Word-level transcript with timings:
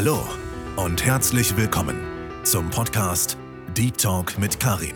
Hallo 0.00 0.24
und 0.76 1.04
herzlich 1.04 1.56
willkommen 1.56 1.98
zum 2.44 2.70
Podcast 2.70 3.36
Deep 3.76 3.98
Talk 3.98 4.38
mit 4.38 4.60
Karim. 4.60 4.94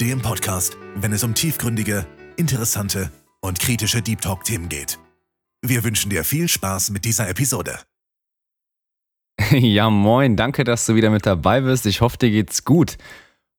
Dem 0.00 0.22
Podcast, 0.22 0.78
wenn 0.94 1.12
es 1.12 1.22
um 1.22 1.34
tiefgründige, 1.34 2.06
interessante 2.38 3.12
und 3.42 3.60
kritische 3.60 4.00
Deep 4.00 4.22
Talk-Themen 4.22 4.70
geht. 4.70 4.98
Wir 5.60 5.84
wünschen 5.84 6.08
dir 6.08 6.24
viel 6.24 6.48
Spaß 6.48 6.88
mit 6.88 7.04
dieser 7.04 7.28
Episode. 7.28 7.80
Ja, 9.50 9.90
moin, 9.90 10.36
danke, 10.36 10.64
dass 10.64 10.86
du 10.86 10.94
wieder 10.94 11.10
mit 11.10 11.26
dabei 11.26 11.60
bist. 11.60 11.84
Ich 11.84 12.00
hoffe, 12.00 12.16
dir 12.16 12.30
geht's 12.30 12.64
gut. 12.64 12.96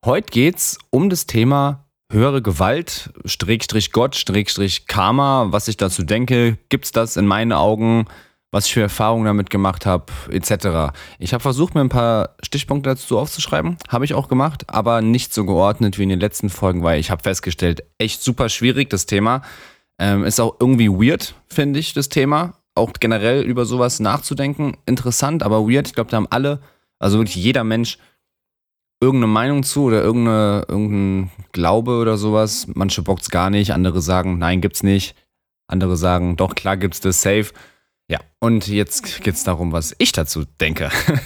Heute 0.03 0.31
geht's 0.31 0.79
um 0.89 1.11
das 1.11 1.27
Thema 1.27 1.85
höhere 2.11 2.41
Gewalt, 2.41 3.11
Strickstrich 3.25 3.91
Gott, 3.91 4.15
Strickstrich 4.15 4.87
Karma, 4.87 5.51
was 5.51 5.67
ich 5.67 5.77
dazu 5.77 6.01
denke. 6.01 6.57
Gibt's 6.69 6.91
das 6.91 7.17
in 7.17 7.27
meinen 7.27 7.53
Augen? 7.53 8.07
Was 8.51 8.65
ich 8.65 8.73
für 8.73 8.81
Erfahrungen 8.81 9.25
damit 9.25 9.49
gemacht 9.49 9.85
habe, 9.85 10.11
etc. 10.29 10.93
Ich 11.19 11.33
habe 11.33 11.41
versucht, 11.41 11.73
mir 11.73 11.81
ein 11.81 11.89
paar 11.89 12.35
Stichpunkte 12.43 12.89
dazu 12.89 13.17
aufzuschreiben, 13.17 13.77
habe 13.87 14.05
ich 14.05 14.13
auch 14.13 14.27
gemacht, 14.27 14.65
aber 14.67 15.01
nicht 15.01 15.33
so 15.33 15.45
geordnet 15.45 15.97
wie 15.97 16.03
in 16.03 16.09
den 16.09 16.19
letzten 16.19 16.49
Folgen, 16.49 16.83
weil 16.83 16.99
ich 16.99 17.11
habe 17.11 17.23
festgestellt, 17.23 17.83
echt 17.97 18.21
super 18.21 18.49
schwierig 18.49 18.89
das 18.89 19.05
Thema. 19.05 19.41
Ähm, 19.99 20.25
ist 20.25 20.39
auch 20.39 20.57
irgendwie 20.59 20.89
weird, 20.89 21.35
finde 21.47 21.79
ich, 21.79 21.93
das 21.93 22.09
Thema. 22.09 22.53
Auch 22.75 22.91
generell 22.99 23.43
über 23.43 23.65
sowas 23.65 23.99
nachzudenken, 23.99 24.77
interessant, 24.85 25.43
aber 25.43 25.67
weird. 25.69 25.87
Ich 25.87 25.93
glaube, 25.93 26.09
da 26.09 26.17
haben 26.17 26.27
alle, 26.29 26.59
also 26.99 27.19
wirklich 27.19 27.35
jeder 27.35 27.63
Mensch, 27.63 27.97
irgendeine 29.01 29.31
Meinung 29.31 29.63
zu 29.63 29.83
oder 29.83 30.01
irgendeine, 30.01 30.65
irgendein 30.67 31.31
Glaube 31.51 31.97
oder 31.97 32.17
sowas. 32.17 32.67
Manche 32.73 33.01
bockt's 33.01 33.29
gar 33.29 33.49
nicht, 33.49 33.71
andere 33.71 34.01
sagen, 34.01 34.37
nein, 34.37 34.61
gibt's 34.61 34.83
nicht. 34.83 35.15
Andere 35.67 35.95
sagen, 35.97 36.35
doch, 36.35 36.53
klar 36.55 36.77
gibt's 36.77 36.99
das 36.99 37.21
safe. 37.21 37.51
Ja, 38.11 38.19
und 38.39 38.67
jetzt 38.67 39.23
geht 39.23 39.35
es 39.35 39.45
darum, 39.45 39.71
was 39.71 39.95
ich 39.97 40.11
dazu 40.11 40.43
denke. 40.59 40.89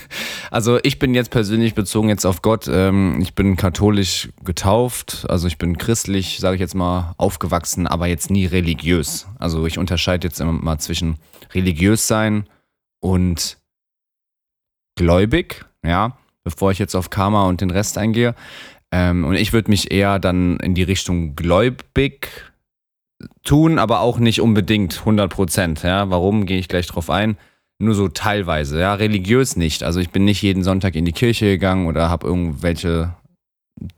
Also 0.52 0.80
ich 0.84 1.00
bin 1.00 1.16
jetzt 1.16 1.32
persönlich 1.32 1.74
bezogen 1.74 2.08
jetzt 2.08 2.24
auf 2.24 2.44
Gott. 2.44 2.70
Ähm, 2.72 3.20
ich 3.20 3.34
bin 3.34 3.58
katholisch 3.58 4.30
getauft, 4.44 5.26
also 5.28 5.48
ich 5.48 5.58
bin 5.58 5.78
christlich, 5.78 6.38
sage 6.40 6.56
ich 6.56 6.62
jetzt 6.62 6.76
mal, 6.76 7.16
aufgewachsen, 7.18 7.88
aber 7.88 8.06
jetzt 8.06 8.30
nie 8.30 8.46
religiös. 8.46 9.28
Also 9.40 9.66
ich 9.66 9.80
unterscheide 9.80 10.28
jetzt 10.28 10.40
immer 10.40 10.54
mal 10.54 10.78
zwischen 10.78 11.18
religiös 11.54 12.08
sein 12.08 12.48
und 13.02 13.58
gläubig, 14.96 15.66
ja, 15.84 16.16
bevor 16.44 16.72
ich 16.72 16.80
jetzt 16.80 16.96
auf 16.96 17.10
Karma 17.10 17.48
und 17.48 17.60
den 17.60 17.72
Rest 17.72 17.98
eingehe. 17.98 18.36
Ähm, 18.92 19.26
und 19.26 19.34
ich 19.34 19.52
würde 19.52 19.72
mich 19.72 19.92
eher 19.92 20.20
dann 20.20 20.58
in 20.58 20.76
die 20.76 20.84
Richtung 20.84 21.36
gläubig 21.36 22.30
tun, 23.44 23.80
aber 23.80 24.02
auch 24.02 24.20
nicht 24.20 24.42
unbedingt 24.42 25.00
100 25.00 25.32
Prozent. 25.32 25.84
Ja, 25.84 26.10
warum 26.10 26.46
gehe 26.46 26.58
ich 26.58 26.68
gleich 26.68 26.88
drauf 26.88 27.10
ein? 27.10 27.38
Nur 27.78 27.96
so 27.96 28.08
teilweise, 28.08 28.80
ja, 28.80 28.94
religiös 28.94 29.56
nicht. 29.56 29.84
Also 29.84 30.00
ich 30.00 30.10
bin 30.10 30.26
nicht 30.26 30.42
jeden 30.42 30.64
Sonntag 30.64 30.96
in 30.96 31.06
die 31.06 31.12
Kirche 31.12 31.46
gegangen 31.46 31.88
oder 31.88 32.10
habe 32.10 32.28
irgendwelche 32.28 33.14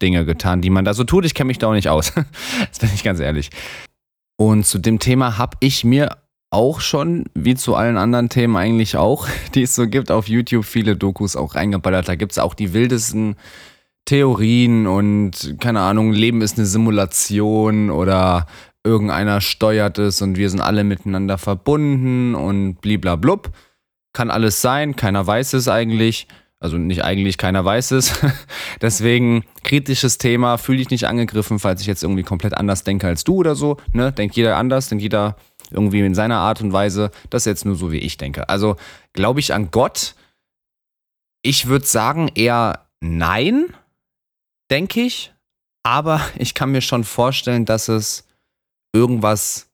Dinge 0.02 0.26
getan, 0.26 0.62
die 0.62 0.72
man 0.72 0.86
da 0.86 0.94
so 0.94 1.04
tut. 1.04 1.26
Ich 1.26 1.36
kenne 1.36 1.48
mich 1.48 1.60
da 1.60 1.68
auch 1.68 1.74
nicht 1.74 1.90
aus. 1.90 2.14
das 2.70 2.80
bin 2.80 2.90
ich 2.94 3.04
ganz 3.04 3.20
ehrlich. 3.20 3.50
Und 4.38 4.66
zu 4.66 4.80
dem 4.80 5.00
Thema 5.00 5.38
habe 5.38 5.58
ich 5.60 5.84
mir 5.84 6.18
auch 6.50 6.80
schon, 6.80 7.26
wie 7.34 7.56
zu 7.56 7.76
allen 7.76 7.98
anderen 7.98 8.30
Themen 8.30 8.56
eigentlich 8.56 8.98
auch, 8.98 9.28
die 9.56 9.64
es 9.64 9.76
so 9.76 9.88
gibt, 9.88 10.12
auf 10.12 10.28
YouTube 10.28 10.66
viele 10.66 10.96
Dokus 10.96 11.36
auch 11.36 11.56
reingeballert. 11.56 12.08
Da 12.08 12.16
gibt 12.16 12.32
es 12.32 12.40
auch 12.40 12.54
die 12.54 12.74
wildesten 12.74 13.36
Theorien 14.06 14.88
und 14.88 15.58
keine 15.60 15.82
Ahnung, 15.82 16.14
Leben 16.14 16.42
ist 16.42 16.58
eine 16.58 16.66
Simulation 16.66 17.90
oder 17.90 18.48
irgendeiner 18.88 19.42
steuert 19.42 20.00
es 20.00 20.22
und 20.22 20.38
wir 20.38 20.50
sind 20.50 20.62
alle 20.62 20.84
miteinander 20.84 21.38
verbunden 21.38 22.34
und 22.34 22.82
bliblablub. 22.82 23.52
Kann 24.14 24.32
alles 24.32 24.62
sein, 24.62 24.96
keiner 24.96 25.28
weiß 25.28 25.54
es 25.54 25.68
eigentlich. 25.68 26.28
Also 26.60 26.78
nicht 26.78 27.04
eigentlich, 27.04 27.38
keiner 27.38 27.64
weiß 27.64 27.92
es. 27.92 28.20
Deswegen 28.82 29.44
kritisches 29.64 30.18
Thema, 30.18 30.58
fühle 30.58 30.80
dich 30.80 30.90
nicht 30.90 31.06
angegriffen, 31.06 31.60
falls 31.60 31.82
ich 31.82 31.88
jetzt 31.88 32.02
irgendwie 32.02 32.24
komplett 32.24 32.56
anders 32.56 32.84
denke 32.84 33.06
als 33.06 33.24
du 33.24 33.36
oder 33.36 33.56
so. 33.56 33.78
Ne? 33.94 34.12
Denkt 34.12 34.36
jeder 34.36 34.58
anders, 34.58 34.90
denkt 34.90 35.04
jeder 35.04 35.36
irgendwie 35.70 36.00
in 36.00 36.16
seiner 36.16 36.38
Art 36.38 36.62
und 36.62 36.74
Weise. 36.74 37.12
Das 37.30 37.44
ist 37.44 37.46
jetzt 37.46 37.66
nur 37.66 37.76
so, 37.76 37.92
wie 37.92 38.00
ich 38.00 38.18
denke. 38.18 38.50
Also 38.50 38.76
glaube 39.14 39.40
ich 39.40 39.54
an 39.54 39.70
Gott? 39.70 40.16
Ich 41.44 41.68
würde 41.68 41.86
sagen 41.86 42.32
eher 42.34 42.88
nein, 43.02 43.66
denke 44.72 45.02
ich. 45.02 45.34
Aber 45.84 46.22
ich 46.38 46.54
kann 46.54 46.72
mir 46.72 46.82
schon 46.82 47.04
vorstellen, 47.04 47.66
dass 47.66 47.88
es 47.88 48.27
irgendwas 48.94 49.70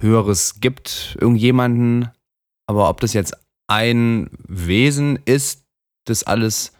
Höheres 0.00 0.60
gibt, 0.60 1.16
irgendjemanden. 1.20 2.10
Aber 2.66 2.88
ob 2.88 3.00
das 3.00 3.12
jetzt 3.12 3.34
ein 3.68 4.30
Wesen 4.46 5.18
ist, 5.24 5.64
das 6.04 6.24
alles 6.24 6.72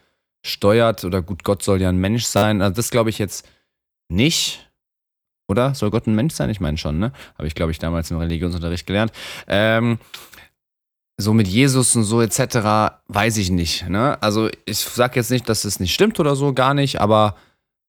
steuert, 0.44 1.04
oder 1.04 1.22
gut, 1.22 1.44
Gott 1.44 1.62
soll 1.62 1.80
ja 1.80 1.88
ein 1.88 1.98
Mensch 1.98 2.24
sein, 2.24 2.62
also 2.62 2.74
das 2.74 2.90
glaube 2.90 3.10
ich 3.10 3.18
jetzt 3.18 3.48
nicht. 4.08 4.68
Oder? 5.48 5.74
Soll 5.74 5.90
Gott 5.90 6.06
ein 6.06 6.14
Mensch 6.14 6.34
sein? 6.34 6.50
Ich 6.50 6.60
meine 6.60 6.78
schon, 6.78 6.98
ne? 6.98 7.12
Habe 7.36 7.46
ich, 7.46 7.54
glaube 7.54 7.72
ich, 7.72 7.78
damals 7.78 8.10
im 8.10 8.16
Religionsunterricht 8.16 8.86
gelernt. 8.86 9.12
Ähm, 9.46 9.98
so 11.18 11.34
mit 11.34 11.46
Jesus 11.46 11.94
und 11.96 12.04
so 12.04 12.20
etc. 12.20 12.98
weiß 13.08 13.36
ich 13.36 13.50
nicht. 13.50 13.88
Ne? 13.88 14.20
Also 14.22 14.48
ich 14.64 14.78
sage 14.78 15.16
jetzt 15.16 15.30
nicht, 15.30 15.48
dass 15.48 15.64
es 15.64 15.80
nicht 15.80 15.94
stimmt 15.94 16.18
oder 16.20 16.36
so, 16.36 16.52
gar 16.52 16.74
nicht, 16.74 17.00
aber 17.00 17.36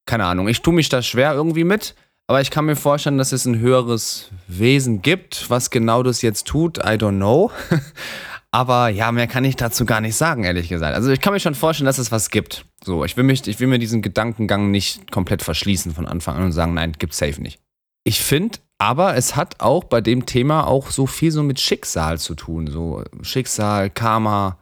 keine 0.06 0.26
Ahnung. 0.26 0.48
Ich 0.48 0.62
tue 0.62 0.74
mich 0.74 0.90
da 0.90 1.02
schwer 1.02 1.34
irgendwie 1.34 1.64
mit. 1.64 1.96
Aber 2.28 2.42
ich 2.42 2.52
kann 2.52 2.66
mir 2.66 2.76
vorstellen, 2.76 3.18
dass 3.18 3.32
es 3.32 3.46
ein 3.46 3.60
höheres 3.60 4.30
Wesen 4.48 5.02
gibt. 5.02 5.50
Was 5.50 5.70
genau 5.70 6.04
das 6.04 6.22
jetzt 6.22 6.48
tut, 6.48 6.78
I 6.78 6.98
don't 6.98 7.18
know. 7.18 7.52
Aber 8.52 8.90
ja, 8.90 9.12
mehr 9.12 9.28
kann 9.28 9.44
ich 9.46 9.56
dazu 9.56 9.84
gar 9.84 10.00
nicht 10.00 10.16
sagen, 10.16 10.44
ehrlich 10.44 10.70
gesagt. 10.70 10.94
Also 10.96 11.12
ich 11.12 11.20
kann 11.20 11.34
mir 11.34 11.40
schon 11.40 11.56
vorstellen, 11.56 11.88
dass 11.88 11.98
es 11.98 12.12
was 12.12 12.30
gibt. 12.30 12.66
So, 12.84 13.04
ich 13.04 13.18
will, 13.18 13.24
mich, 13.24 13.48
ich 13.48 13.60
will 13.60 13.68
mir 13.68 13.80
diesen 13.80 14.04
Gedankengang 14.04 14.70
nicht 14.70 15.12
komplett 15.12 15.42
verschließen 15.42 15.94
von 15.94 16.06
Anfang 16.06 16.36
an 16.36 16.44
und 16.44 16.52
sagen, 16.52 16.76
nein, 16.76 16.94
gibt's 16.98 17.18
safe 17.18 17.42
nicht. 17.42 17.60
Ich 18.04 18.22
finde, 18.22 18.60
aber 18.78 19.16
es 19.16 19.36
hat 19.36 19.60
auch 19.60 19.86
bei 19.86 20.02
dem 20.02 20.26
Thema 20.26 20.68
auch 20.68 20.92
so 20.92 21.08
viel 21.08 21.32
so 21.32 21.42
mit 21.42 21.60
Schicksal 21.60 22.20
zu 22.20 22.36
tun. 22.36 22.68
So 22.68 23.04
Schicksal, 23.24 23.90
Karma, 23.90 24.60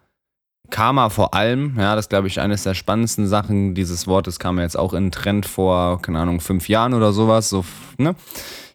Karma 0.72 1.10
vor 1.10 1.34
allem, 1.34 1.76
ja, 1.78 1.96
das 1.96 2.10
glaube 2.10 2.28
ich 2.28 2.40
eines 2.40 2.64
der 2.64 2.74
spannendsten 2.74 3.28
Sachen 3.28 3.76
dieses 3.76 4.08
Wortes 4.08 4.40
kam 4.40 4.58
ja 4.58 4.64
jetzt 4.64 4.78
auch 4.78 4.94
in 4.94 5.12
Trend 5.12 5.46
vor, 5.46 6.02
keine 6.02 6.20
Ahnung, 6.20 6.40
fünf 6.40 6.68
Jahren 6.68 6.94
oder 6.94 7.14
sowas. 7.14 7.50
So, 7.50 7.64
ne? 7.98 8.16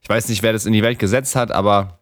Ich 0.02 0.08
weiß 0.08 0.28
nicht, 0.28 0.42
wer 0.42 0.52
das 0.52 0.66
in 0.66 0.72
die 0.72 0.82
Welt 0.82 0.98
gesetzt 0.98 1.34
hat, 1.34 1.50
aber 1.50 1.98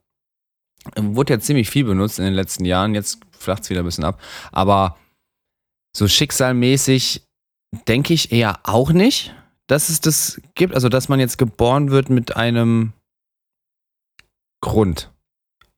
wurde 0.96 1.34
ja 1.34 1.40
ziemlich 1.40 1.70
viel 1.70 1.84
benutzt 1.84 2.18
in 2.18 2.26
den 2.26 2.34
letzten 2.34 2.64
Jahren. 2.64 2.94
Jetzt 2.94 3.20
flacht 3.38 3.62
es 3.62 3.70
wieder 3.70 3.80
ein 3.80 3.86
bisschen 3.86 4.04
ab. 4.04 4.20
Aber 4.52 4.98
so 5.96 6.06
schicksalmäßig 6.06 7.22
denke 7.88 8.12
ich 8.12 8.32
eher 8.32 8.60
auch 8.64 8.92
nicht, 8.92 9.34
dass 9.66 9.88
es 9.88 10.00
das 10.00 10.40
gibt. 10.54 10.74
Also, 10.74 10.88
dass 10.88 11.08
man 11.08 11.20
jetzt 11.20 11.38
geboren 11.38 11.90
wird 11.90 12.10
mit 12.10 12.36
einem 12.36 12.92
Grund. 14.60 15.10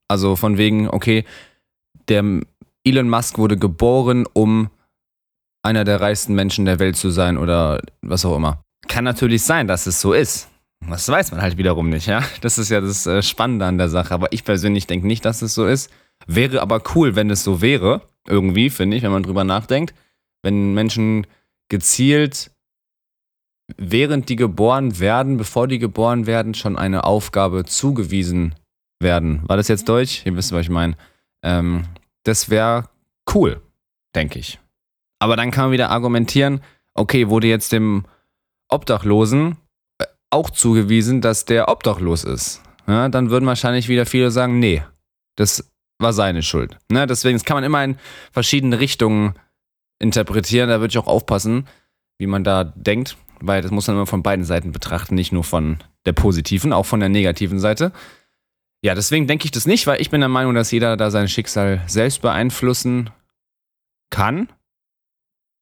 Also 0.09 0.37
von 0.37 0.59
wegen, 0.59 0.89
okay, 0.89 1.25
der 2.09 2.23
Elon 2.87 3.09
Musk 3.09 3.37
wurde 3.37 3.57
geboren, 3.57 4.27
um 4.33 4.71
einer 5.63 5.85
der 5.85 6.01
reichsten 6.01 6.35
Menschen 6.35 6.65
der 6.65 6.79
Welt 6.79 6.97
zu 6.97 7.11
sein 7.11 7.37
oder 7.37 7.83
was 8.01 8.25
auch 8.25 8.37
immer. 8.37 8.63
Kann 8.87 9.05
natürlich 9.05 9.43
sein, 9.43 9.67
dass 9.67 9.87
es 9.87 10.01
so 10.01 10.13
ist. 10.13 10.49
Das 10.89 11.09
weiß 11.09 11.33
man 11.33 11.43
halt 11.43 11.57
wiederum 11.57 11.89
nicht, 11.89 12.07
ja. 12.07 12.23
Das 12.43 12.59
ist 12.59 12.71
ja 12.71 12.81
das 12.81 13.07
äh, 13.07 13.23
Spannende 13.23 13.67
an 13.67 13.79
der 13.79 13.89
Sache. 13.89 14.15
Aber 14.15 14.33
ich 14.33 14.45
persönlich 14.45 14.87
denke 14.87 15.07
nicht, 15.07 15.25
dass 15.25 15.43
es 15.43 15.55
so 15.55 15.67
ist. 15.67 15.91
Wäre 16.27 16.63
aber 16.63 16.81
cool, 16.95 17.17
wenn 17.17 17.31
es 17.31 17.43
so 17.43 17.61
wäre. 17.61 18.03
Irgendwie, 18.29 18.71
finde 18.71 18.97
ich, 18.97 19.03
wenn 19.03 19.11
man 19.11 19.25
drüber 19.25 19.43
nachdenkt. 19.43 19.95
Wenn 20.43 20.75
Menschen 20.75 21.27
gezielt, 21.69 22.53
während 23.77 24.29
die 24.29 24.37
geboren 24.37 25.01
werden, 25.01 25.39
bevor 25.39 25.67
die 25.67 25.81
geboren 25.81 26.27
werden, 26.27 26.55
schon 26.55 26.77
eine 26.77 27.03
Aufgabe 27.03 27.65
zugewiesen 27.65 28.55
werden. 29.01 29.43
War 29.49 29.57
das 29.57 29.67
jetzt 29.67 29.89
Deutsch? 29.89 30.25
Ihr 30.25 30.37
wisst, 30.37 30.53
was 30.53 30.63
ich 30.63 30.71
meine. 30.71 30.97
Ähm, 31.43 31.85
das 32.27 32.51
wäre 32.51 32.89
cool, 33.35 33.61
denke 34.15 34.39
ich. 34.39 34.59
Aber 35.19 35.37
dann 35.37 35.51
kann 35.51 35.67
man 35.67 35.73
wieder 35.73 35.91
argumentieren, 35.91 36.61
okay, 36.95 37.29
wurde 37.29 37.47
jetzt 37.47 37.73
dem 37.73 38.05
Obdachlosen 38.69 39.57
äh, 39.99 40.07
auch 40.31 40.51
zugewiesen, 40.51 41.21
dass 41.21 41.45
der 41.45 41.69
obdachlos 41.69 42.25
ist. 42.25 42.63
Ja, 42.87 43.09
dann 43.09 43.31
würden 43.31 43.47
wahrscheinlich 43.47 43.89
wieder 43.89 44.07
viele 44.07 44.31
sagen, 44.31 44.59
nee, 44.59 44.83
das 45.37 45.71
war 45.99 46.13
seine 46.13 46.43
Schuld. 46.43 46.79
Ne? 46.91 47.07
Deswegen 47.07 47.37
das 47.37 47.45
kann 47.45 47.57
man 47.57 47.65
immer 47.65 47.83
in 47.83 47.99
verschiedene 48.33 48.81
Richtungen 48.81 49.35
interpretieren. 49.99 50.69
Da 50.69 50.81
würde 50.81 50.93
ich 50.93 50.99
auch 50.99 51.07
aufpassen, 51.07 51.67
wie 52.19 52.27
man 52.27 52.45
da 52.45 52.65
denkt, 52.65 53.17
weil 53.41 53.63
das 53.63 53.71
muss 53.71 53.87
man 53.87 53.97
immer 53.97 54.07
von 54.07 54.23
beiden 54.23 54.45
Seiten 54.45 54.73
betrachten, 54.73 55.15
nicht 55.15 55.33
nur 55.33 55.45
von 55.45 55.79
der 56.05 56.13
positiven, 56.13 56.73
auch 56.73 56.87
von 56.87 57.01
der 57.01 57.09
negativen 57.09 57.59
Seite. 57.59 57.93
Ja, 58.83 58.95
deswegen 58.95 59.27
denke 59.27 59.47
ich 59.47 59.51
das 59.51 59.67
nicht, 59.67 59.87
weil 59.87 60.01
ich 60.01 60.11
bin 60.11 60.21
der 60.21 60.29
Meinung, 60.29 60.55
dass 60.55 60.71
jeder 60.71 60.97
da 60.97 61.11
sein 61.11 61.29
Schicksal 61.29 61.83
selbst 61.87 62.23
beeinflussen 62.23 63.11
kann, 64.11 64.49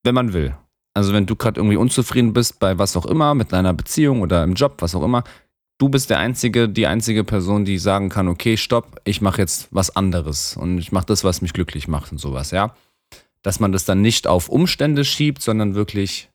wenn 0.04 0.14
man 0.14 0.32
will. 0.32 0.56
Also 0.94 1.12
wenn 1.12 1.26
du 1.26 1.34
gerade 1.34 1.58
irgendwie 1.58 1.76
unzufrieden 1.76 2.32
bist 2.32 2.60
bei 2.60 2.78
was 2.78 2.96
auch 2.96 3.06
immer, 3.06 3.34
mit 3.34 3.52
deiner 3.52 3.72
Beziehung 3.72 4.20
oder 4.20 4.44
im 4.44 4.54
Job, 4.54 4.76
was 4.80 4.94
auch 4.94 5.02
immer, 5.02 5.24
du 5.78 5.88
bist 5.88 6.10
der 6.10 6.18
einzige, 6.18 6.68
die 6.68 6.86
einzige 6.86 7.24
Person, 7.24 7.64
die 7.64 7.78
sagen 7.78 8.10
kann, 8.10 8.28
okay, 8.28 8.56
stopp, 8.56 9.00
ich 9.04 9.20
mache 9.20 9.40
jetzt 9.40 9.68
was 9.70 9.96
anderes 9.96 10.56
und 10.56 10.78
ich 10.78 10.92
mache 10.92 11.06
das, 11.06 11.24
was 11.24 11.42
mich 11.42 11.52
glücklich 11.52 11.88
macht 11.88 12.12
und 12.12 12.18
sowas, 12.18 12.50
ja. 12.50 12.76
dass 13.42 13.58
man 13.58 13.72
das 13.72 13.84
dann 13.84 14.02
nicht 14.02 14.26
auf 14.26 14.48
Umstände 14.48 15.04
schiebt, 15.04 15.42
sondern 15.42 15.74
wirklich 15.74 16.28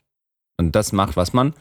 und 0.60 0.76
das 0.76 0.92
macht, 0.92 1.16
was 1.16 1.32
man 1.32 1.54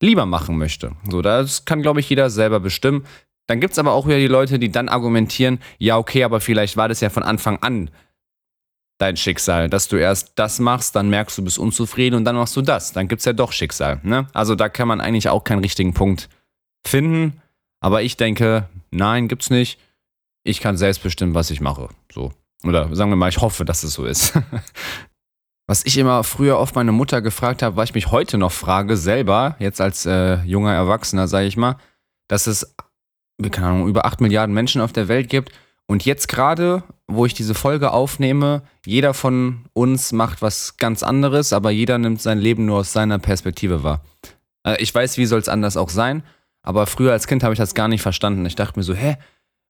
lieber 0.00 0.26
machen 0.26 0.56
möchte. 0.56 0.92
So, 1.10 1.22
das 1.22 1.64
kann, 1.64 1.82
glaube 1.82 2.00
ich, 2.00 2.08
jeder 2.08 2.30
selber 2.30 2.60
bestimmen. 2.60 3.04
Dann 3.46 3.60
gibt 3.60 3.72
es 3.72 3.78
aber 3.78 3.92
auch 3.92 4.06
wieder 4.06 4.18
die 4.18 4.26
Leute, 4.26 4.58
die 4.58 4.72
dann 4.72 4.88
argumentieren, 4.88 5.58
ja, 5.78 5.98
okay, 5.98 6.24
aber 6.24 6.40
vielleicht 6.40 6.76
war 6.76 6.88
das 6.88 7.00
ja 7.00 7.10
von 7.10 7.22
Anfang 7.22 7.58
an 7.62 7.90
dein 8.98 9.16
Schicksal, 9.16 9.68
dass 9.68 9.88
du 9.88 9.96
erst 9.96 10.32
das 10.36 10.60
machst, 10.60 10.94
dann 10.96 11.10
merkst 11.10 11.36
du, 11.36 11.44
bist 11.44 11.58
unzufrieden 11.58 12.16
und 12.16 12.24
dann 12.24 12.36
machst 12.36 12.56
du 12.56 12.62
das. 12.62 12.92
Dann 12.92 13.08
gibt 13.08 13.20
es 13.20 13.24
ja 13.24 13.32
doch 13.32 13.52
Schicksal. 13.52 14.00
Ne? 14.02 14.28
Also 14.32 14.54
da 14.54 14.68
kann 14.68 14.88
man 14.88 15.00
eigentlich 15.00 15.28
auch 15.28 15.44
keinen 15.44 15.60
richtigen 15.60 15.94
Punkt 15.94 16.28
finden. 16.86 17.40
Aber 17.80 18.02
ich 18.02 18.16
denke, 18.16 18.68
nein, 18.90 19.28
gibt's 19.28 19.50
nicht. 19.50 19.78
Ich 20.44 20.60
kann 20.60 20.76
selbst 20.76 21.02
bestimmen, 21.02 21.34
was 21.34 21.50
ich 21.50 21.60
mache. 21.60 21.88
So. 22.12 22.32
Oder 22.64 22.94
sagen 22.94 23.10
wir 23.10 23.16
mal, 23.16 23.28
ich 23.28 23.40
hoffe, 23.40 23.64
dass 23.64 23.82
es 23.82 23.94
so 23.94 24.04
ist. 24.04 24.38
was 25.66 25.84
ich 25.84 25.98
immer 25.98 26.24
früher 26.24 26.58
oft 26.58 26.74
meine 26.76 26.92
Mutter 26.92 27.20
gefragt 27.20 27.62
habe, 27.62 27.76
was 27.76 27.90
ich 27.90 27.94
mich 27.94 28.10
heute 28.10 28.38
noch 28.38 28.52
frage, 28.52 28.96
selber, 28.96 29.56
jetzt 29.58 29.80
als 29.80 30.06
äh, 30.06 30.36
junger 30.44 30.72
Erwachsener, 30.72 31.28
sage 31.28 31.46
ich 31.46 31.56
mal, 31.56 31.76
dass 32.28 32.46
es, 32.46 32.74
keine 33.50 33.66
Ahnung, 33.68 33.88
über 33.88 34.04
8 34.04 34.20
Milliarden 34.20 34.54
Menschen 34.54 34.80
auf 34.80 34.92
der 34.92 35.08
Welt 35.08 35.28
gibt 35.28 35.52
und 35.86 36.04
jetzt 36.04 36.28
gerade, 36.28 36.82
wo 37.06 37.26
ich 37.26 37.34
diese 37.34 37.54
Folge 37.54 37.92
aufnehme, 37.92 38.62
jeder 38.86 39.12
von 39.12 39.66
uns 39.74 40.12
macht 40.12 40.40
was 40.40 40.76
ganz 40.78 41.02
anderes, 41.02 41.52
aber 41.52 41.70
jeder 41.70 41.98
nimmt 41.98 42.22
sein 42.22 42.38
Leben 42.38 42.64
nur 42.64 42.78
aus 42.78 42.92
seiner 42.92 43.18
Perspektive 43.18 43.82
wahr. 43.82 44.02
Äh, 44.66 44.82
ich 44.82 44.94
weiß, 44.94 45.18
wie 45.18 45.26
soll 45.26 45.40
es 45.40 45.48
anders 45.48 45.76
auch 45.76 45.90
sein, 45.90 46.22
aber 46.62 46.86
früher 46.86 47.12
als 47.12 47.26
Kind 47.26 47.42
habe 47.42 47.52
ich 47.52 47.58
das 47.58 47.74
gar 47.74 47.88
nicht 47.88 48.02
verstanden. 48.02 48.46
Ich 48.46 48.56
dachte 48.56 48.78
mir 48.78 48.84
so, 48.84 48.94
hä, 48.94 49.16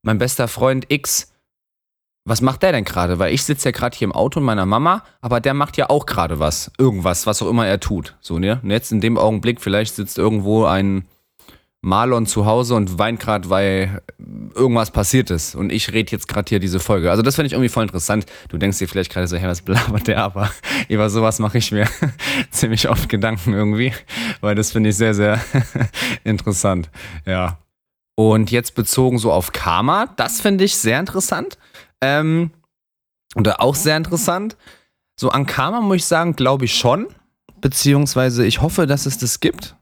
mein 0.03 0.19
bester 0.19 0.47
Freund 0.47 0.87
X, 0.89 1.33
was 2.25 2.41
macht 2.41 2.63
der 2.63 2.73
denn 2.73 2.85
gerade? 2.85 3.19
Weil 3.19 3.35
ich 3.35 3.43
sitze 3.43 3.69
ja 3.69 3.73
gerade 3.73 3.97
hier 3.97 4.07
im 4.07 4.13
Auto 4.13 4.39
mit 4.41 4.47
meiner 4.47 4.67
Mama, 4.67 5.03
aber 5.21 5.41
der 5.41 5.53
macht 5.53 5.77
ja 5.77 5.91
auch 5.91 6.07
gerade 6.07 6.39
was. 6.39 6.71
Irgendwas, 6.79 7.27
was 7.27 7.43
auch 7.43 7.51
immer 7.51 7.67
er 7.67 7.81
tut. 7.81 8.17
So, 8.21 8.39
ne? 8.39 8.61
Und 8.63 8.71
jetzt 8.71 8.93
in 8.93 9.01
dem 9.01 9.19
Augenblick, 9.19 9.61
vielleicht 9.61 9.97
sitzt 9.97 10.17
irgendwo 10.17 10.65
ein 10.65 11.07
Marlon 11.85 12.25
zu 12.25 12.47
Hause 12.47 12.75
und 12.75 12.99
weint 12.99 13.21
gerade, 13.21 13.51
weil 13.51 14.01
irgendwas 14.55 14.91
passiert 14.91 15.31
ist. 15.31 15.55
Und 15.55 15.71
ich 15.71 15.93
rede 15.93 16.13
jetzt 16.13 16.29
gerade 16.29 16.49
hier 16.49 16.59
diese 16.59 16.81
Folge. 16.81 17.11
Also 17.11 17.23
das 17.23 17.35
finde 17.37 17.49
ich 17.49 17.53
irgendwie 17.53 17.69
voll 17.69 17.83
interessant. 17.83 18.25
Du 18.49 18.57
denkst 18.57 18.79
dir 18.79 18.89
vielleicht 18.89 19.13
gerade 19.13 19.29
so, 19.29 19.37
hey, 19.37 19.49
was 19.49 19.61
blabbert 19.61 20.07
der? 20.07 20.23
Aber 20.23 20.51
über 20.89 21.11
sowas 21.11 21.39
mache 21.39 21.59
ich 21.59 21.73
mir 21.73 21.87
ziemlich 22.51 22.89
oft 22.89 23.09
Gedanken 23.11 23.53
irgendwie, 23.53 23.93
weil 24.41 24.55
das 24.55 24.73
finde 24.73 24.91
ich 24.91 24.97
sehr, 24.97 25.15
sehr 25.15 25.39
interessant. 26.25 26.91
Ja. 27.27 27.59
Und 28.17 28.51
jetzt 28.51 28.75
bezogen 28.75 29.19
so 29.19 29.31
auf 29.31 29.53
Karma, 29.53 30.07
das 30.17 30.41
finde 30.41 30.65
ich 30.65 30.77
sehr 30.77 30.99
interessant. 30.99 31.59
Ähm, 32.01 32.51
oder 33.37 33.61
auch 33.61 33.75
sehr 33.75 33.97
interessant. 33.97 34.57
So 35.21 35.29
an 35.29 35.45
Karma 35.45 35.83
muss 35.83 35.97
ich 35.97 36.05
sagen, 36.07 36.35
glaube 36.35 36.65
ich 36.65 36.75
schon. 36.75 37.09
Beziehungsweise 37.61 38.47
ich 38.47 38.63
hoffe, 38.63 38.87
dass 38.87 39.05
es 39.05 39.19
das 39.19 39.41
gibt 39.41 39.77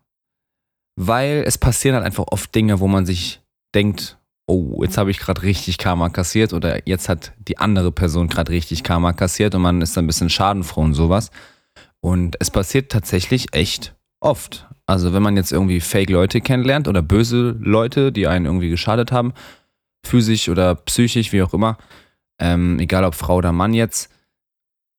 weil 0.97 1.45
es 1.47 1.59
passieren 1.59 1.97
halt 1.97 2.05
einfach 2.07 2.27
oft 2.29 2.55
Dinge, 2.55 2.81
wo 2.81 2.87
man 2.87 3.07
sich 3.07 3.41
denkt, 3.75 4.19
oh, 4.47 4.83
jetzt 4.83 4.99
habe 4.99 5.11
ich 5.11 5.19
gerade 5.19 5.43
richtig 5.43 5.79
Karma 5.79 6.09
kassiert 6.09 6.53
oder 6.53 6.87
jetzt 6.87 7.09
hat 7.09 7.33
die 7.39 7.59
andere 7.59 7.93
Person 7.93 8.29
gerade 8.29 8.53
richtig 8.53 8.83
Karma 8.83 9.13
kassiert 9.13 9.55
und 9.55 9.63
man 9.63 9.81
ist 9.81 9.97
ein 9.97 10.07
bisschen 10.07 10.31
schadenfroh 10.31 10.83
und 10.83 10.95
sowas. 10.95 11.31
Und 12.01 12.37
es 12.41 12.51
passiert 12.51 12.91
tatsächlich 12.91 13.55
echt 13.55 13.95
oft. 14.21 14.67
Also 14.87 15.13
wenn 15.15 15.23
man 15.23 15.37
jetzt 15.37 15.53
irgendwie 15.53 15.81
Fake-Leute 15.81 16.41
kennenlernt 16.41 16.89
oder 16.89 17.03
böse 17.03 17.57
Leute, 17.61 18.13
die 18.13 18.27
einen 18.27 18.47
irgendwie 18.47 18.69
geschadet 18.69 19.13
haben, 19.13 19.33
physisch 20.05 20.49
oder 20.49 20.75
psychisch, 20.75 21.33
wie 21.33 21.43
auch 21.43 21.55
immer, 21.55 21.79
ähm, 22.41 22.79
egal 22.81 23.05
ob 23.05 23.15
Frau 23.15 23.37
oder 23.37 23.53
Mann 23.53 23.73
jetzt, 23.73 24.11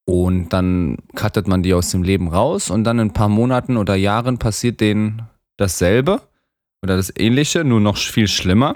und 0.06 0.50
dann 0.50 0.98
cuttet 1.16 1.48
man 1.48 1.64
die 1.64 1.74
aus 1.74 1.92
dem 1.92 2.04
Leben 2.04 2.28
raus 2.28 2.70
und 2.70 2.84
dann 2.84 3.00
in 3.00 3.08
ein 3.08 3.14
paar 3.14 3.30
Monaten 3.30 3.78
oder 3.78 3.96
Jahren 3.96 4.38
passiert 4.38 4.82
denen 4.82 5.22
dasselbe 5.58 6.22
oder 6.84 6.98
das 6.98 7.14
ähnliche, 7.16 7.64
nur 7.64 7.80
noch 7.80 7.98
viel 7.98 8.28
schlimmer, 8.28 8.76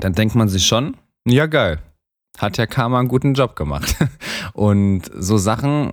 dann 0.00 0.12
denkt 0.12 0.34
man 0.34 0.48
sich 0.48 0.66
schon, 0.66 0.96
ja 1.26 1.46
geil, 1.46 1.80
hat 2.38 2.58
ja 2.58 2.66
Karma 2.66 2.98
einen 2.98 3.08
guten 3.08 3.34
Job 3.34 3.56
gemacht. 3.56 3.96
Und 4.52 5.02
so 5.14 5.36
Sachen 5.36 5.92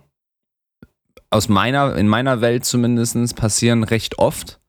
aus 1.30 1.50
meiner, 1.50 1.95
in 1.95 2.07
meiner 2.07 2.42
Welt 2.42 2.65
zumindest 2.65 3.36
passieren 3.36 3.83
recht 3.83 4.19
oft. 4.19 4.60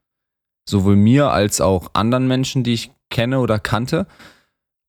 Sowohl 0.66 0.96
mir 0.96 1.30
als 1.30 1.60
auch 1.60 1.90
anderen 1.92 2.26
Menschen, 2.26 2.64
die 2.64 2.72
ich 2.72 2.90
kenne 3.10 3.40
oder 3.40 3.58
kannte. 3.58 4.06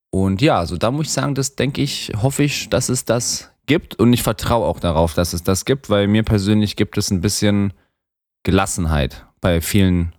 Und 0.10 0.42
ja, 0.42 0.58
also 0.58 0.78
da 0.78 0.92
muss 0.92 1.08
ich 1.08 1.12
sagen, 1.12 1.36
das 1.36 1.58
denke 1.58 1.82
ich, 1.82 2.14
hoffe 2.16 2.44
ich, 2.44 2.70
dass 2.70 2.88
es 2.88 3.04
das 3.04 3.52
gibt. 3.66 3.96
Und 3.96 4.14
ich 4.14 4.24
vertraue 4.24 4.66
auch 4.66 4.80
darauf, 4.80 5.14
dass 5.14 5.34
es 5.34 5.44
das 5.44 5.66
gibt, 5.66 5.90
weil 5.90 6.08
mir 6.08 6.24
persönlich 6.24 6.78
gibt 6.78 6.98
es 6.98 7.12
ein 7.12 7.20
bisschen 7.20 7.74
Gelassenheit 8.44 9.26
bei 9.46 9.62
vielen 9.62 10.12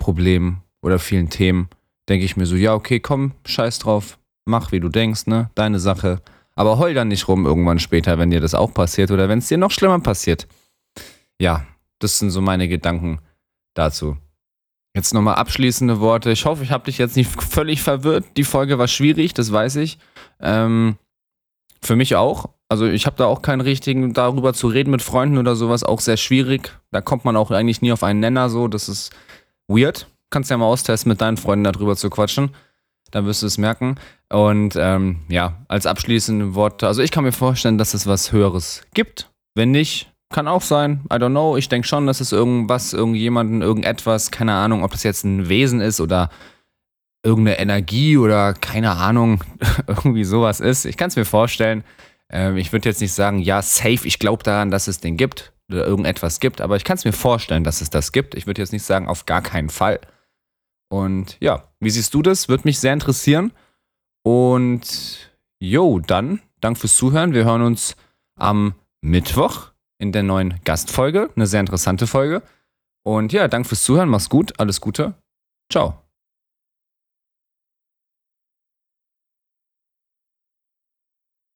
Problemen 0.00 0.64
oder 0.82 0.98
vielen 0.98 1.30
Themen, 1.30 1.68
denke 2.08 2.24
ich 2.24 2.36
mir 2.36 2.46
so, 2.46 2.56
ja, 2.56 2.74
okay, 2.74 2.98
komm, 2.98 3.30
scheiß 3.46 3.78
drauf, 3.78 4.18
mach 4.44 4.72
wie 4.72 4.80
du 4.80 4.88
denkst, 4.88 5.28
ne? 5.28 5.52
Deine 5.54 5.78
Sache. 5.78 6.20
Aber 6.56 6.76
heul 6.78 6.92
dann 6.92 7.06
nicht 7.06 7.28
rum 7.28 7.46
irgendwann 7.46 7.78
später, 7.78 8.18
wenn 8.18 8.32
dir 8.32 8.40
das 8.40 8.56
auch 8.56 8.74
passiert 8.74 9.12
oder 9.12 9.28
wenn 9.28 9.38
es 9.38 9.46
dir 9.46 9.56
noch 9.56 9.70
schlimmer 9.70 10.00
passiert. 10.00 10.48
Ja, 11.40 11.64
das 12.00 12.18
sind 12.18 12.32
so 12.32 12.40
meine 12.40 12.66
Gedanken 12.66 13.20
dazu. 13.74 14.16
Jetzt 14.96 15.14
nochmal 15.14 15.36
abschließende 15.36 16.00
Worte. 16.00 16.32
Ich 16.32 16.44
hoffe, 16.44 16.64
ich 16.64 16.72
habe 16.72 16.86
dich 16.86 16.98
jetzt 16.98 17.14
nicht 17.14 17.30
völlig 17.40 17.82
verwirrt. 17.82 18.36
Die 18.36 18.42
Folge 18.42 18.80
war 18.80 18.88
schwierig, 18.88 19.32
das 19.32 19.52
weiß 19.52 19.76
ich. 19.76 20.00
Ähm, 20.40 20.96
für 21.80 21.94
mich 21.94 22.16
auch 22.16 22.48
also 22.70 22.86
ich 22.86 23.04
habe 23.04 23.16
da 23.16 23.26
auch 23.26 23.42
keinen 23.42 23.60
richtigen, 23.60 24.14
darüber 24.14 24.54
zu 24.54 24.68
reden 24.68 24.92
mit 24.92 25.02
Freunden 25.02 25.38
oder 25.38 25.56
sowas, 25.56 25.82
auch 25.82 26.00
sehr 26.00 26.16
schwierig. 26.16 26.72
Da 26.92 27.00
kommt 27.00 27.24
man 27.24 27.36
auch 27.36 27.50
eigentlich 27.50 27.82
nie 27.82 27.92
auf 27.92 28.04
einen 28.04 28.20
Nenner 28.20 28.48
so. 28.48 28.68
Das 28.68 28.88
ist 28.88 29.10
weird. 29.66 30.06
Kannst 30.30 30.50
ja 30.50 30.56
mal 30.56 30.66
austesten, 30.66 31.10
mit 31.10 31.20
deinen 31.20 31.36
Freunden 31.36 31.64
darüber 31.64 31.96
zu 31.96 32.08
quatschen. 32.08 32.50
Dann 33.10 33.26
wirst 33.26 33.42
du 33.42 33.46
es 33.46 33.58
merken. 33.58 33.96
Und 34.28 34.76
ähm, 34.78 35.16
ja, 35.28 35.56
als 35.66 35.84
abschließende 35.84 36.54
Worte, 36.54 36.86
also 36.86 37.02
ich 37.02 37.10
kann 37.10 37.24
mir 37.24 37.32
vorstellen, 37.32 37.76
dass 37.76 37.92
es 37.92 38.06
was 38.06 38.30
Höheres 38.30 38.82
gibt. 38.94 39.28
Wenn 39.56 39.72
nicht, 39.72 40.12
kann 40.32 40.46
auch 40.46 40.62
sein. 40.62 41.00
I 41.12 41.16
don't 41.16 41.30
know. 41.30 41.56
Ich 41.56 41.68
denke 41.68 41.88
schon, 41.88 42.06
dass 42.06 42.20
es 42.20 42.30
irgendwas, 42.30 42.92
irgendjemanden, 42.92 43.62
irgendetwas, 43.62 44.30
keine 44.30 44.54
Ahnung, 44.54 44.84
ob 44.84 44.92
das 44.92 45.02
jetzt 45.02 45.24
ein 45.24 45.48
Wesen 45.48 45.80
ist 45.80 46.00
oder 46.00 46.30
irgendeine 47.24 47.58
Energie 47.58 48.16
oder 48.16 48.54
keine 48.54 48.92
Ahnung, 48.92 49.42
irgendwie 49.88 50.22
sowas 50.22 50.60
ist. 50.60 50.84
Ich 50.84 50.96
kann 50.96 51.08
es 51.08 51.16
mir 51.16 51.24
vorstellen. 51.24 51.82
Ähm, 52.30 52.56
ich 52.56 52.72
würde 52.72 52.88
jetzt 52.88 53.00
nicht 53.00 53.12
sagen, 53.12 53.40
ja, 53.40 53.60
safe, 53.60 54.06
ich 54.06 54.18
glaube 54.18 54.42
daran, 54.42 54.70
dass 54.70 54.88
es 54.88 55.00
den 55.00 55.16
gibt 55.16 55.52
oder 55.70 55.86
irgendetwas 55.86 56.40
gibt, 56.40 56.60
aber 56.60 56.76
ich 56.76 56.84
kann 56.84 56.96
es 56.96 57.04
mir 57.04 57.12
vorstellen, 57.12 57.64
dass 57.64 57.80
es 57.80 57.90
das 57.90 58.12
gibt. 58.12 58.34
Ich 58.34 58.46
würde 58.46 58.62
jetzt 58.62 58.72
nicht 58.72 58.84
sagen, 58.84 59.08
auf 59.08 59.26
gar 59.26 59.42
keinen 59.42 59.68
Fall. 59.68 60.00
Und 60.88 61.36
ja, 61.40 61.64
wie 61.78 61.90
siehst 61.90 62.14
du 62.14 62.22
das? 62.22 62.48
Würde 62.48 62.64
mich 62.64 62.78
sehr 62.80 62.92
interessieren. 62.92 63.52
Und 64.22 65.30
jo, 65.60 66.00
dann, 66.00 66.40
Dank 66.60 66.78
fürs 66.78 66.96
Zuhören. 66.96 67.32
Wir 67.32 67.44
hören 67.44 67.62
uns 67.62 67.96
am 68.36 68.74
Mittwoch 69.00 69.70
in 69.98 70.12
der 70.12 70.22
neuen 70.22 70.60
Gastfolge. 70.64 71.30
Eine 71.36 71.46
sehr 71.46 71.60
interessante 71.60 72.06
Folge. 72.06 72.42
Und 73.02 73.32
ja, 73.32 73.48
Dank 73.48 73.66
fürs 73.66 73.82
Zuhören. 73.82 74.08
Mach's 74.08 74.28
gut. 74.28 74.58
Alles 74.58 74.80
Gute. 74.80 75.14
Ciao. 75.70 76.09